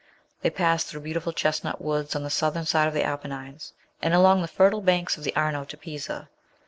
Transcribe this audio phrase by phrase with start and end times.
[0.41, 4.41] They pass through beautiful chestnut woods on the southern side of the Apennines, and along
[4.41, 6.27] the fertile banks of the Arno to Pisa.